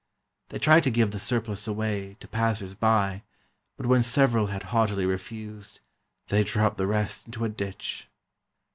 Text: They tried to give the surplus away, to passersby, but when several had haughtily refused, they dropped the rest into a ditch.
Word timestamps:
They 0.49 0.57
tried 0.57 0.83
to 0.85 0.89
give 0.89 1.11
the 1.11 1.19
surplus 1.19 1.67
away, 1.67 2.17
to 2.21 2.27
passersby, 2.27 3.21
but 3.77 3.85
when 3.85 4.01
several 4.01 4.47
had 4.47 4.63
haughtily 4.63 5.05
refused, 5.05 5.79
they 6.29 6.43
dropped 6.43 6.77
the 6.77 6.87
rest 6.87 7.27
into 7.27 7.45
a 7.45 7.49
ditch. 7.49 8.07